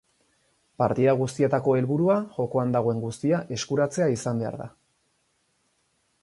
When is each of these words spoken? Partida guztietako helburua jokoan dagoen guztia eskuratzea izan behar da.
Partida 0.83 1.11
guztietako 1.19 1.75
helburua 1.79 2.15
jokoan 2.37 2.73
dagoen 2.77 3.03
guztia 3.05 3.43
eskuratzea 3.59 4.09
izan 4.15 4.43
behar 4.45 4.59
da. 4.65 4.69